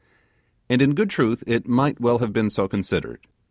And 0.67 0.81
in 0.81 0.95
good 0.95 1.11
truth 1.11 1.43
it 1.45 1.67
might 1.67 2.01
well 2.01 2.17
have 2.17 2.33
been 2.33 2.49
so 2.49 2.67
considered. 2.67 3.19